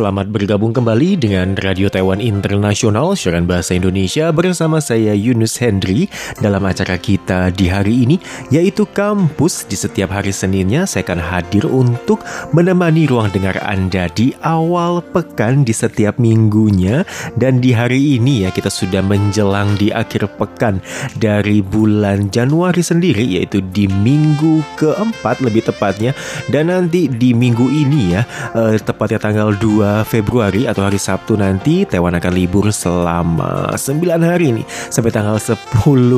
[0.00, 6.08] Selamat bergabung kembali dengan Radio Taiwan Internasional Siaran Bahasa Indonesia bersama saya Yunus Hendri
[6.40, 8.16] dalam acara kita di hari ini
[8.48, 9.68] yaitu kampus.
[9.68, 12.24] Di setiap hari Seninnya saya akan hadir untuk
[12.56, 17.04] menemani ruang dengar Anda di awal pekan di setiap minggunya.
[17.36, 20.80] Dan di hari ini ya kita sudah menjelang di akhir pekan
[21.20, 26.16] dari bulan Januari sendiri yaitu di minggu keempat lebih tepatnya.
[26.48, 28.24] Dan nanti di minggu ini ya
[28.56, 34.54] eh, tepatnya tanggal 2 Februari atau hari Sabtu nanti Taiwan akan libur selama 9 hari
[34.54, 35.56] ini sampai tanggal 10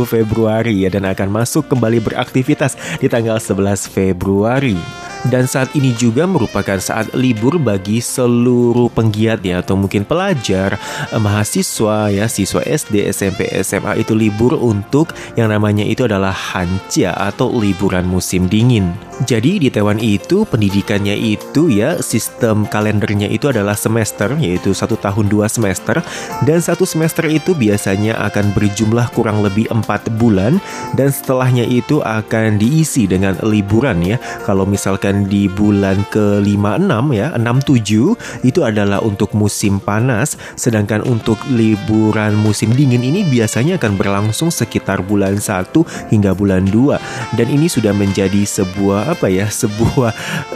[0.09, 5.12] Februari ya dan akan masuk kembali beraktivitas di tanggal 11 Februari.
[5.29, 10.75] Dan saat ini juga merupakan saat libur bagi seluruh penggiat ya atau mungkin pelajar,
[11.11, 17.15] eh, mahasiswa ya, siswa SD, SMP, SMA itu libur untuk yang namanya itu adalah Hancia
[17.15, 18.91] atau liburan musim dingin.
[19.29, 25.29] Jadi di Taiwan itu pendidikannya itu ya sistem kalendernya itu adalah semester yaitu satu tahun
[25.29, 26.01] dua semester
[26.49, 30.59] dan satu semester itu biasanya akan berjumlah kurang lebih empat bulan
[30.97, 34.17] dan setelahnya itu akan diisi dengan liburan ya.
[34.49, 40.41] Kalau misalkan di bulan ke-5 6 ya, 6 7 itu adalah untuk musim panas.
[40.57, 45.75] Sedangkan untuk liburan musim dingin ini biasanya akan berlangsung sekitar bulan 1
[46.13, 50.11] hingga bulan 2 dan ini sudah menjadi sebuah apa ya sebuah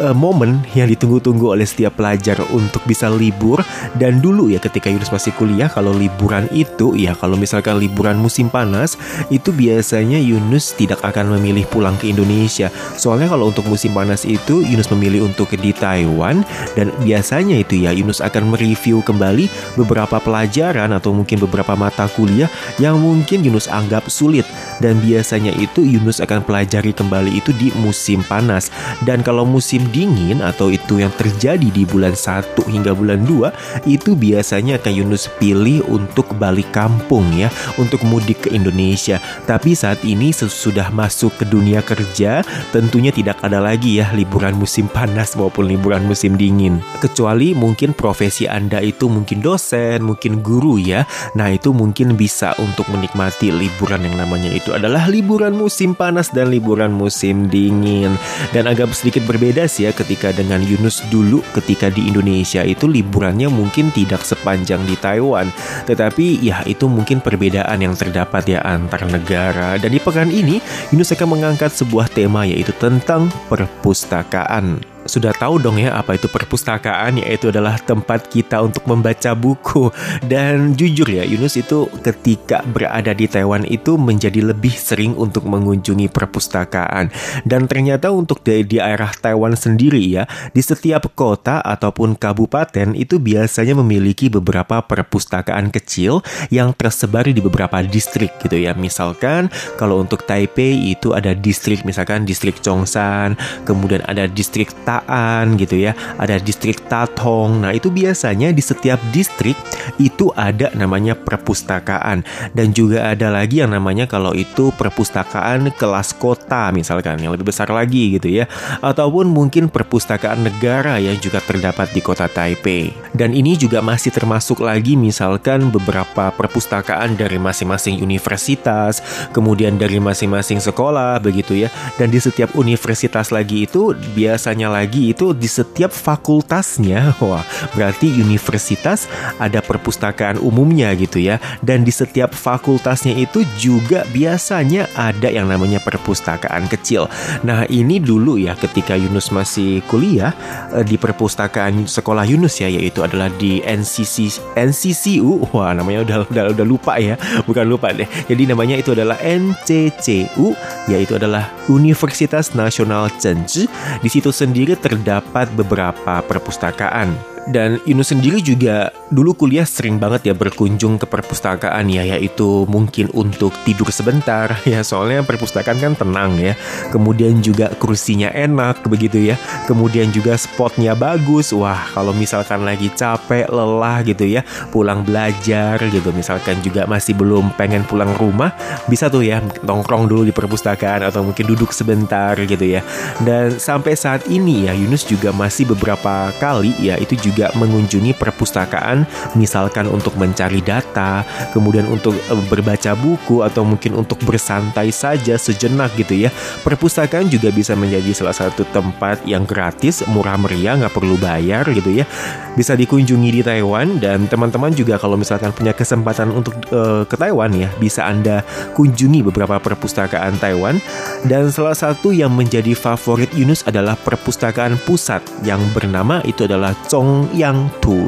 [0.07, 3.61] uh, momen yang ditunggu-tunggu oleh setiap pelajar untuk bisa libur.
[3.97, 8.47] Dan dulu ya ketika Yunus masih kuliah kalau liburan itu ya kalau misalkan liburan musim
[8.47, 8.95] panas
[9.35, 12.71] itu biasanya Yunus tidak akan memilih pulang ke Indonesia.
[12.95, 17.91] Soalnya kalau untuk musim panas itu Yunus memilih untuk di Taiwan dan biasanya itu ya
[17.95, 24.07] Yunus akan mereview kembali beberapa pelajaran atau mungkin beberapa mata kuliah yang mungkin Yunus anggap
[24.13, 24.45] sulit
[24.79, 28.69] dan biasanya itu Yunus akan pelajari kembali itu di musim panas.
[29.05, 34.13] Dan kalau musim dingin atau itu yang terjadi di bulan 1 hingga bulan 2 itu
[34.17, 37.49] biasanya akan Yunus pilih untuk balik kampung ya,
[37.81, 39.23] untuk mudik ke Indonesia.
[39.49, 42.45] Tapi saat ini sesudah masuk ke dunia kerja,
[42.75, 46.85] tentunya tidak ada lagi ya liburan musim panas maupun liburan musim dingin.
[47.01, 51.09] Kecuali mungkin profesi Anda itu mungkin dosen, mungkin guru ya.
[51.33, 56.53] Nah, itu mungkin bisa untuk menikmati liburan yang namanya itu adalah liburan musim panas dan
[56.53, 58.13] liburan musim dingin.
[58.53, 63.49] Dan agak sedikit berbeda sih ya ketika dengan Yunus dulu ketika di Indonesia itu liburannya
[63.49, 65.49] mungkin tidak sepanjang di Taiwan.
[65.89, 69.81] Tetapi ya itu mungkin perbedaan yang terdapat ya antar negara.
[69.81, 70.61] Dan di pekan ini
[70.93, 76.27] Yunus akan mengangkat sebuah tema yaitu tentang perpustakaan kecelakaan sudah tahu dong ya apa itu
[76.31, 79.91] perpustakaan yaitu adalah tempat kita untuk membaca buku.
[80.27, 86.11] Dan jujur ya Yunus itu ketika berada di Taiwan itu menjadi lebih sering untuk mengunjungi
[86.11, 87.11] perpustakaan.
[87.47, 93.79] Dan ternyata untuk di daerah Taiwan sendiri ya di setiap kota ataupun kabupaten itu biasanya
[93.79, 96.21] memiliki beberapa perpustakaan kecil
[96.53, 98.77] yang tersebar di beberapa distrik gitu ya.
[98.77, 99.49] Misalkan
[99.81, 105.77] kalau untuk Taipei itu ada distrik misalkan distrik Chongsan kemudian ada distrik Ta perpustakaan gitu
[105.77, 105.93] ya.
[106.17, 107.61] Ada distrik Tatong.
[107.65, 109.57] Nah, itu biasanya di setiap distrik
[110.01, 112.25] itu ada namanya perpustakaan
[112.55, 117.69] dan juga ada lagi yang namanya kalau itu perpustakaan kelas kota misalkan yang lebih besar
[117.69, 118.45] lagi gitu ya.
[118.81, 122.95] Ataupun mungkin perpustakaan negara yang juga terdapat di kota Taipei.
[123.13, 129.01] Dan ini juga masih termasuk lagi misalkan beberapa perpustakaan dari masing-masing universitas,
[129.33, 131.69] kemudian dari masing-masing sekolah begitu ya.
[131.97, 137.43] Dan di setiap universitas lagi itu biasanya lagi lagi itu di setiap fakultasnya, wah
[137.75, 139.11] berarti universitas
[139.43, 141.43] ada perpustakaan umumnya gitu ya.
[141.59, 147.11] Dan di setiap fakultasnya itu juga biasanya ada yang namanya perpustakaan kecil.
[147.43, 150.31] Nah ini dulu ya ketika Yunus masih kuliah
[150.71, 156.45] eh, di perpustakaan sekolah Yunus ya, yaitu adalah di NCC NCCU, wah namanya udah udah
[156.55, 158.07] udah lupa ya, bukan lupa deh.
[158.31, 160.55] Jadi namanya itu adalah NCCU,
[160.87, 163.67] yaitu adalah Universitas Nasional Zhengzhi.
[163.99, 170.35] Di situ sendiri terdapat beberapa perpustakaan dan Yunus sendiri juga dulu kuliah sering banget ya
[170.35, 174.83] berkunjung ke perpustakaan ya yaitu mungkin untuk tidur sebentar ya.
[174.83, 176.59] Soalnya perpustakaan kan tenang ya.
[176.91, 179.39] Kemudian juga kursinya enak begitu ya.
[179.71, 181.55] Kemudian juga spotnya bagus.
[181.55, 184.43] Wah kalau misalkan lagi capek lelah gitu ya.
[184.75, 186.11] Pulang belajar gitu.
[186.11, 188.51] Misalkan juga masih belum pengen pulang rumah
[188.91, 192.83] bisa tuh ya nongkrong dulu di perpustakaan atau mungkin duduk sebentar gitu ya.
[193.23, 198.17] Dan sampai saat ini ya Yunus juga masih beberapa kali ya itu juga juga mengunjungi
[198.17, 199.05] perpustakaan
[199.37, 201.21] misalkan untuk mencari data,
[201.53, 206.33] kemudian untuk uh, berbaca buku atau mungkin untuk bersantai saja sejenak gitu ya.
[206.65, 211.93] Perpustakaan juga bisa menjadi salah satu tempat yang gratis, murah meriah, nggak perlu bayar gitu
[211.93, 212.09] ya.
[212.57, 217.53] Bisa dikunjungi di Taiwan dan teman-teman juga kalau misalkan punya kesempatan untuk uh, ke Taiwan
[217.53, 218.41] ya, bisa Anda
[218.73, 220.81] kunjungi beberapa perpustakaan Taiwan
[221.29, 226.73] dan salah satu yang menjadi favorit Yunus adalah perpustakaan pusat yang bernama itu adalah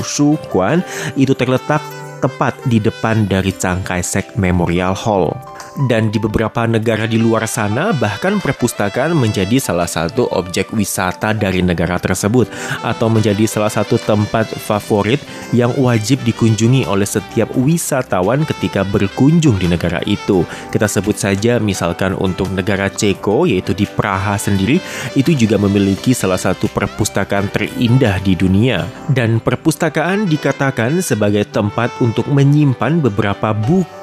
[0.05, 0.85] Shu Guan.
[1.19, 1.81] Itu terletak
[2.19, 5.58] tepat di depan dari Cangkai Sek Memorial Hall.
[5.79, 11.63] Dan di beberapa negara di luar sana, bahkan perpustakaan menjadi salah satu objek wisata dari
[11.63, 12.51] negara tersebut,
[12.83, 15.23] atau menjadi salah satu tempat favorit
[15.55, 20.43] yang wajib dikunjungi oleh setiap wisatawan ketika berkunjung di negara itu.
[20.75, 24.83] Kita sebut saja, misalkan untuk negara Ceko, yaitu di Praha sendiri,
[25.15, 28.83] itu juga memiliki salah satu perpustakaan terindah di dunia.
[29.07, 33.98] Dan perpustakaan dikatakan sebagai tempat untuk menyimpan beberapa buku,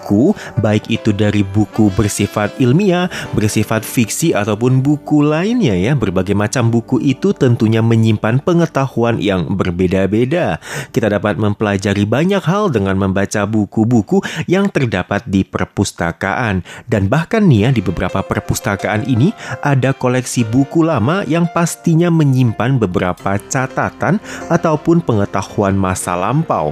[0.61, 5.91] baik itu dari buku buku bersifat ilmiah, bersifat fiksi ataupun buku lainnya ya.
[5.91, 10.63] Berbagai macam buku itu tentunya menyimpan pengetahuan yang berbeda-beda.
[10.95, 16.63] Kita dapat mempelajari banyak hal dengan membaca buku-buku yang terdapat di perpustakaan.
[16.87, 22.79] Dan bahkan nih ya di beberapa perpustakaan ini ada koleksi buku lama yang pastinya menyimpan
[22.79, 26.71] beberapa catatan ataupun pengetahuan masa lampau.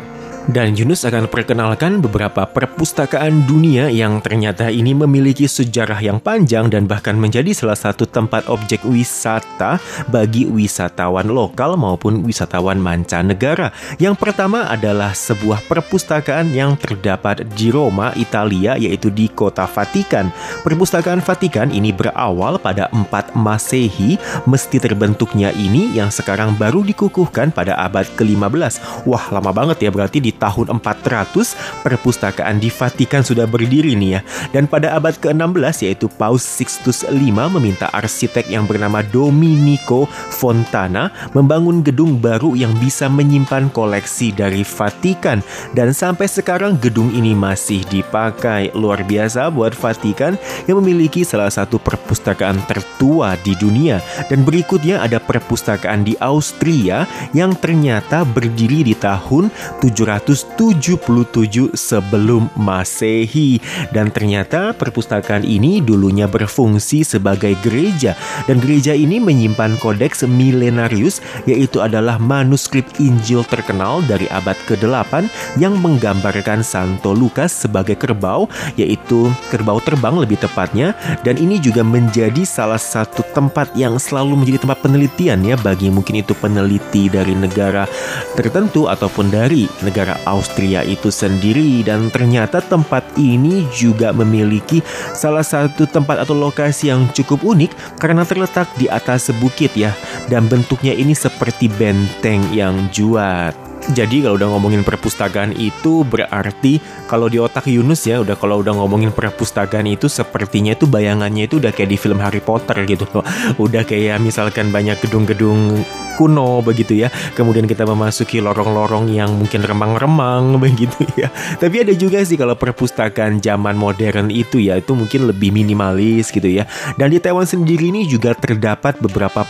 [0.51, 6.83] Dan Yunus akan perkenalkan beberapa perpustakaan dunia yang ternyata ini memiliki sejarah yang panjang dan
[6.83, 9.79] bahkan menjadi salah satu tempat objek wisata
[10.11, 13.71] bagi wisatawan lokal maupun wisatawan mancanegara.
[14.03, 20.27] Yang pertama adalah sebuah perpustakaan yang terdapat di Roma, Italia, yaitu di kota Vatikan.
[20.67, 27.79] Perpustakaan Vatikan ini berawal pada 4 Masehi, mesti terbentuknya ini yang sekarang baru dikukuhkan pada
[27.79, 29.07] abad ke-15.
[29.07, 34.21] Wah, lama banget ya berarti di tahun 400 perpustakaan di Vatikan sudah berdiri nih ya.
[34.51, 41.81] Dan pada abad ke-16 yaitu Paus Sixtus V meminta arsitek yang bernama Domenico Fontana membangun
[41.81, 45.43] gedung baru yang bisa menyimpan koleksi dari Vatikan.
[45.73, 48.71] Dan sampai sekarang gedung ini masih dipakai.
[48.73, 50.35] Luar biasa buat Vatikan
[50.65, 53.99] yang memiliki salah satu perpustakaan tertua di dunia.
[54.31, 59.51] Dan berikutnya ada perpustakaan di Austria yang ternyata berdiri di tahun
[59.83, 63.59] 700 777 sebelum Masehi.
[63.91, 68.15] Dan ternyata perpustakaan ini dulunya berfungsi sebagai gereja.
[68.47, 75.27] Dan gereja ini menyimpan kodeks Millenarius yaitu adalah manuskrip Injil terkenal dari abad ke-8
[75.59, 78.47] yang menggambarkan Santo Lukas sebagai kerbau
[78.79, 80.95] yaitu kerbau terbang lebih tepatnya.
[81.21, 86.23] Dan ini juga menjadi salah satu tempat yang selalu menjadi tempat penelitian ya bagi mungkin
[86.23, 87.85] itu peneliti dari negara
[88.33, 94.85] tertentu ataupun dari negara negara Austria itu sendiri dan ternyata tempat ini juga memiliki
[95.17, 99.91] salah satu tempat atau lokasi yang cukup unik karena terletak di atas bukit ya
[100.29, 103.62] dan bentuknya ini seperti benteng yang juat.
[103.91, 106.79] Jadi kalau udah ngomongin perpustakaan itu berarti
[107.11, 111.59] kalau di otak Yunus ya udah kalau udah ngomongin perpustakaan itu sepertinya itu bayangannya itu
[111.59, 113.25] udah kayak di film Harry Potter gitu loh.
[113.63, 115.83] Udah kayak misalkan banyak gedung-gedung
[116.15, 117.09] kuno begitu ya.
[117.33, 121.27] Kemudian kita memasuki lorong-lorong yang mungkin remang-remang begitu ya.
[121.59, 126.47] Tapi ada juga sih kalau perpustakaan zaman modern itu ya itu mungkin lebih minimalis gitu
[126.47, 126.69] ya.
[126.95, 129.43] Dan di Taiwan sendiri ini juga terdapat beberapa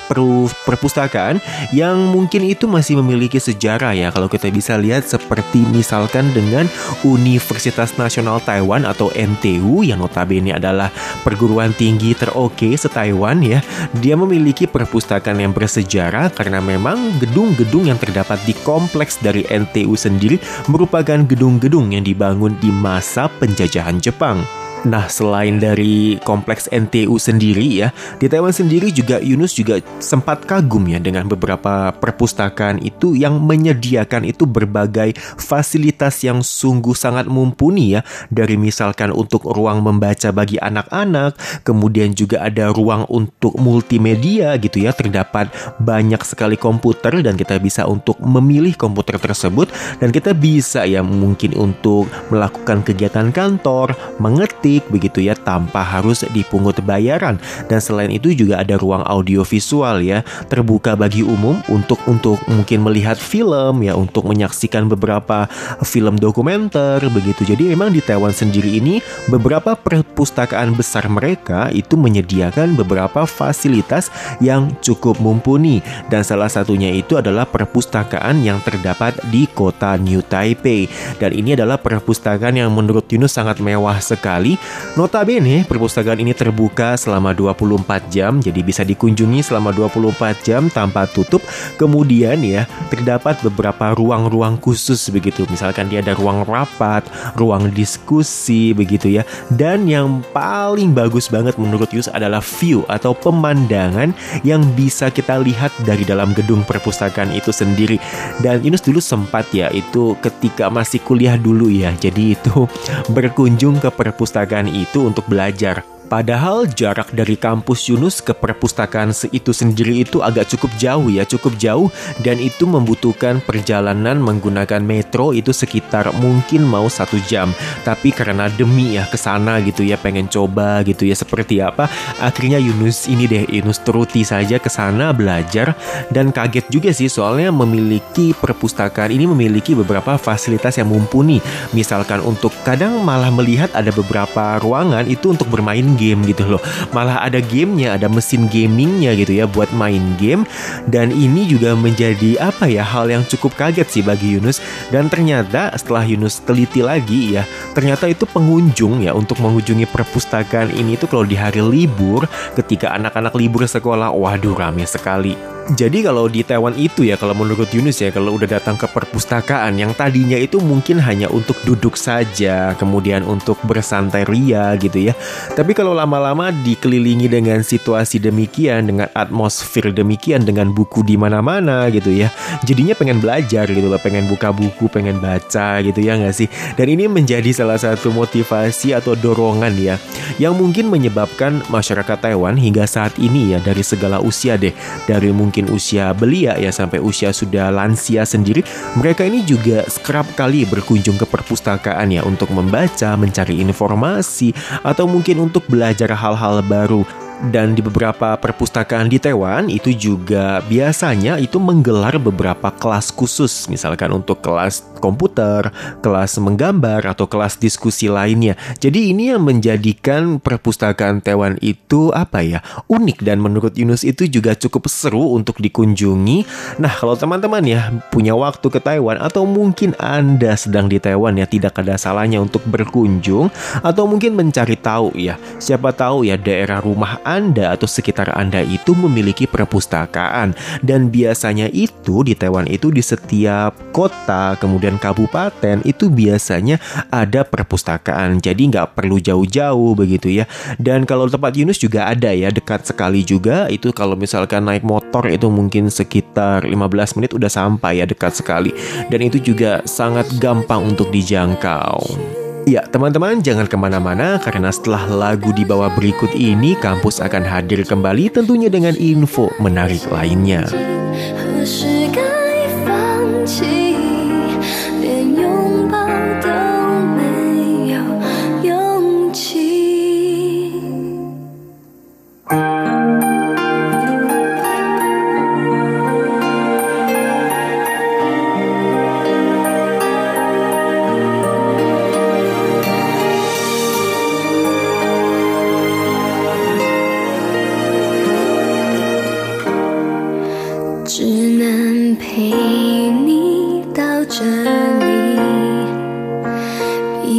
[0.66, 1.38] perpustakaan
[1.76, 4.10] yang mungkin itu masih memiliki sejarah ya.
[4.28, 6.70] Kita bisa lihat seperti misalkan dengan
[7.04, 10.90] Universitas Nasional Taiwan atau NTU yang notabene adalah
[11.22, 13.60] perguruan tinggi teroke se-Taiwan ya.
[14.00, 20.40] Dia memiliki perpustakaan yang bersejarah karena memang gedung-gedung yang terdapat di kompleks dari NTU sendiri
[20.72, 24.63] merupakan gedung-gedung yang dibangun di masa penjajahan Jepang.
[24.84, 30.92] Nah, selain dari kompleks NTU sendiri ya, di Taiwan sendiri juga Yunus juga sempat kagum
[30.92, 38.04] ya dengan beberapa perpustakaan itu yang menyediakan itu berbagai fasilitas yang sungguh sangat mumpuni ya,
[38.28, 44.92] dari misalkan untuk ruang membaca bagi anak-anak, kemudian juga ada ruang untuk multimedia gitu ya,
[44.92, 45.48] terdapat
[45.80, 49.72] banyak sekali komputer dan kita bisa untuk memilih komputer tersebut.
[50.04, 56.26] Dan kita bisa ya mungkin untuk melakukan kegiatan kantor, mengetik publik begitu ya tanpa harus
[56.34, 57.38] dipungut bayaran.
[57.70, 62.82] Dan selain itu juga ada ruang audio visual ya terbuka bagi umum untuk untuk mungkin
[62.82, 65.46] melihat film ya untuk menyaksikan beberapa
[65.84, 67.46] film dokumenter begitu.
[67.46, 74.72] Jadi memang di Taiwan sendiri ini beberapa perpustakaan besar mereka itu menyediakan beberapa fasilitas yang
[74.80, 75.84] cukup mumpuni.
[76.08, 80.88] Dan salah satunya itu adalah perpustakaan yang terdapat di kota New Taipei.
[81.20, 84.56] Dan ini adalah perpustakaan yang menurut Yunus sangat mewah sekali
[84.94, 91.42] notabene perpustakaan ini terbuka selama 24 jam jadi bisa dikunjungi selama 24 jam tanpa tutup.
[91.80, 95.44] Kemudian ya terdapat beberapa ruang-ruang khusus begitu.
[95.50, 97.04] Misalkan dia ada ruang rapat
[97.36, 99.24] ruang diskusi begitu ya.
[99.50, 104.14] Dan yang paling bagus banget menurut Yus adalah view atau pemandangan
[104.46, 107.98] yang bisa kita lihat dari dalam gedung perpustakaan itu sendiri.
[108.40, 111.90] Dan Yunus dulu sempat ya itu ketika masih kuliah dulu ya.
[111.98, 112.70] Jadi itu
[113.16, 115.82] berkunjung ke perpustakaan itu untuk belajar
[116.14, 121.58] Padahal jarak dari kampus Yunus ke perpustakaan itu sendiri itu agak cukup jauh ya, cukup
[121.58, 121.90] jauh
[122.22, 127.50] dan itu membutuhkan perjalanan menggunakan metro itu sekitar mungkin mau satu jam.
[127.82, 131.90] Tapi karena demi ya ke sana gitu ya, pengen coba gitu ya seperti apa,
[132.22, 135.74] akhirnya Yunus ini deh Yunus teruti saja ke sana belajar
[136.14, 141.42] dan kaget juga sih soalnya memiliki perpustakaan ini memiliki beberapa fasilitas yang mumpuni.
[141.74, 146.62] Misalkan untuk kadang malah melihat ada beberapa ruangan itu untuk bermain game gitu loh.
[146.92, 150.44] Malah ada gamenya, ada mesin gamingnya gitu ya buat main game.
[150.92, 154.60] Dan ini juga menjadi apa ya hal yang cukup kaget sih bagi Yunus.
[154.92, 161.00] Dan ternyata setelah Yunus teliti lagi ya, ternyata itu pengunjung ya untuk mengunjungi perpustakaan ini
[161.00, 165.53] itu kalau di hari libur ketika anak-anak libur sekolah, waduh rame sekali.
[165.64, 169.80] Jadi kalau di Taiwan itu ya kalau menurut Yunus ya kalau udah datang ke perpustakaan
[169.80, 175.16] yang tadinya itu mungkin hanya untuk duduk saja, kemudian untuk bersantai ria gitu ya.
[175.56, 182.12] Tapi kalau lama-lama dikelilingi dengan situasi demikian, dengan atmosfer demikian, dengan buku di mana-mana gitu
[182.12, 182.28] ya.
[182.68, 186.52] Jadinya pengen belajar gitu loh, pengen buka buku, pengen baca gitu ya nggak sih?
[186.76, 189.96] Dan ini menjadi salah satu motivasi atau dorongan ya
[190.44, 194.76] yang mungkin menyebabkan masyarakat Taiwan hingga saat ini ya dari segala usia deh,
[195.08, 198.66] dari mungkin mungkin usia belia ya sampai usia sudah lansia sendiri,
[198.98, 204.50] mereka ini juga kerap kali berkunjung ke perpustakaan ya untuk membaca, mencari informasi,
[204.82, 207.23] atau mungkin untuk belajar hal-hal baru.
[207.44, 214.16] Dan di beberapa perpustakaan di Taiwan itu juga biasanya itu menggelar beberapa kelas khusus, misalkan
[214.16, 215.68] untuk kelas komputer,
[216.00, 218.56] kelas menggambar, atau kelas diskusi lainnya.
[218.80, 224.56] Jadi ini yang menjadikan perpustakaan Taiwan itu apa ya, unik dan menurut Yunus itu juga
[224.56, 226.48] cukup seru untuk dikunjungi.
[226.80, 231.44] Nah kalau teman-teman ya punya waktu ke Taiwan atau mungkin Anda sedang di Taiwan ya
[231.44, 233.52] tidak ada salahnya untuk berkunjung
[233.84, 238.94] atau mungkin mencari tahu ya, siapa tahu ya daerah rumah anda atau sekitar Anda itu
[238.94, 240.56] memiliki perpustakaan.
[240.84, 246.78] Dan biasanya itu di Taiwan itu di setiap kota kemudian kabupaten itu biasanya
[247.10, 248.44] ada perpustakaan.
[248.44, 250.46] Jadi nggak perlu jauh-jauh begitu ya.
[250.78, 253.68] Dan kalau tempat Yunus juga ada ya dekat sekali juga.
[253.72, 258.76] Itu kalau misalkan naik motor itu mungkin sekitar 15 menit udah sampai ya dekat sekali.
[259.08, 262.43] Dan itu juga sangat gampang untuk dijangkau.
[262.64, 267.84] Ya, teman-teman jangan ke mana-mana karena setelah lagu di bawah berikut ini, kampus akan hadir
[267.84, 270.64] kembali tentunya dengan info menarik lainnya.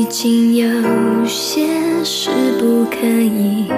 [0.05, 1.67] 已经有些
[2.05, 2.29] 事
[2.61, 3.69] 不可以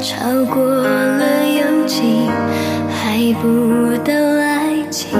[0.00, 2.26] 超过了友情
[2.88, 5.18] 还不到爱情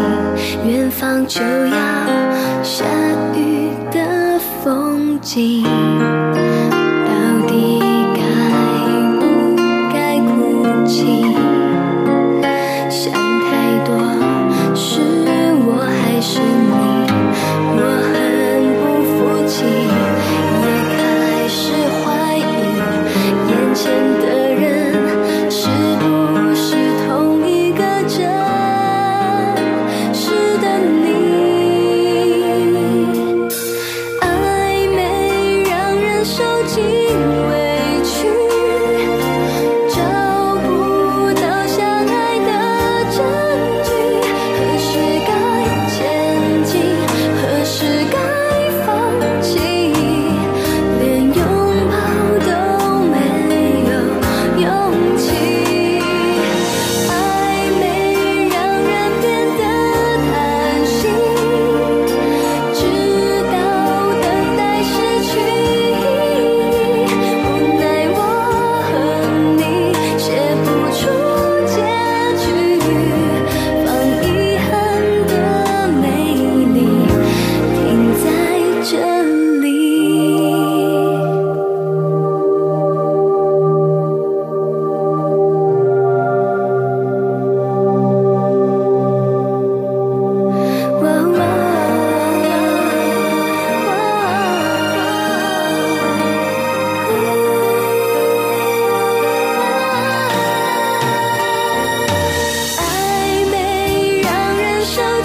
[0.64, 2.86] 远方就要下
[3.34, 5.85] 雨的风景。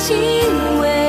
[0.01, 0.17] 亲
[0.79, 1.00] 吻。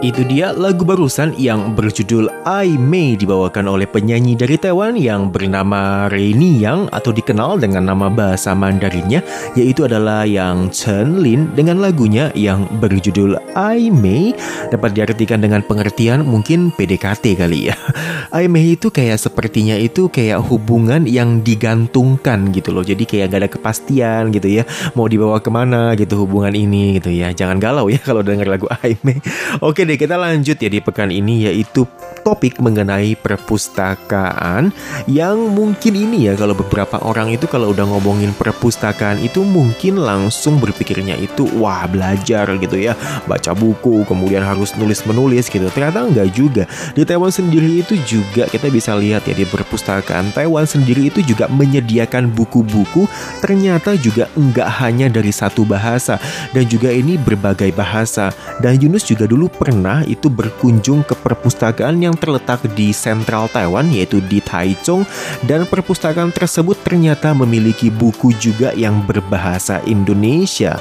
[0.00, 6.08] Itu dia lagu barusan yang berjudul I May dibawakan oleh penyanyi dari Taiwan yang bernama
[6.08, 9.20] Reini Yang atau dikenal dengan nama bahasa Mandarinnya
[9.60, 14.32] yaitu adalah yang Chen Lin dengan lagunya yang berjudul I May
[14.72, 17.76] dapat diartikan dengan pengertian mungkin PDKT kali ya.
[18.40, 22.88] I May itu kayak sepertinya itu kayak hubungan yang digantungkan gitu loh.
[22.88, 24.64] Jadi kayak gak ada kepastian gitu ya.
[24.96, 27.36] Mau dibawa ke mana gitu hubungan ini gitu ya.
[27.36, 29.20] Jangan galau ya kalau denger lagu I May.
[29.60, 31.82] Oke deh kita lanjut ya di pekan ini yaitu
[32.20, 34.70] topik mengenai perpustakaan
[35.08, 40.60] yang mungkin ini ya kalau beberapa orang itu kalau udah ngomongin perpustakaan itu mungkin langsung
[40.60, 42.94] berpikirnya itu wah belajar gitu ya.
[43.24, 45.66] Baca buku kemudian harus nulis menulis gitu.
[45.72, 46.64] Ternyata enggak juga.
[46.92, 51.48] Di Taiwan sendiri itu juga kita bisa lihat ya di perpustakaan Taiwan sendiri itu juga
[51.48, 53.08] menyediakan buku-buku.
[53.40, 56.20] Ternyata juga enggak hanya dari satu bahasa.
[56.52, 58.30] Dan juga ini berbagai bahasa.
[58.60, 64.20] Dan Yunus juga dulu pernah itu berkunjung ke perpustakaan yang terletak di sentral Taiwan yaitu
[64.20, 65.08] di Taichung
[65.48, 70.76] dan perpustakaan tersebut ternyata memiliki buku juga yang berbahasa Indonesia.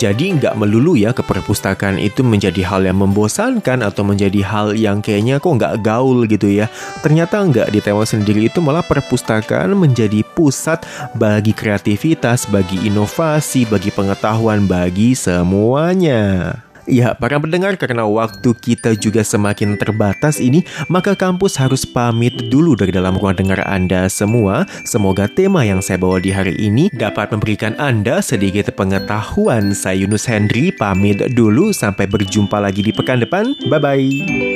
[0.00, 5.04] Jadi nggak melulu ya ke perpustakaan itu menjadi hal yang membosankan atau menjadi hal yang
[5.04, 6.66] kayaknya kok nggak gaul gitu ya.
[7.04, 13.92] Ternyata nggak di Taiwan sendiri itu malah perpustakaan menjadi pusat bagi kreativitas, bagi inovasi, bagi
[13.92, 16.65] pengetahuan, bagi semuanya.
[16.86, 22.78] Ya, para pendengar, karena waktu kita juga semakin terbatas ini, maka kampus harus pamit dulu
[22.78, 24.64] dari dalam ruang dengar Anda semua.
[24.86, 29.74] Semoga tema yang saya bawa di hari ini dapat memberikan Anda sedikit pengetahuan.
[29.74, 31.74] Saya Yunus Hendri, pamit dulu.
[31.74, 33.58] Sampai berjumpa lagi di pekan depan.
[33.66, 34.55] Bye-bye.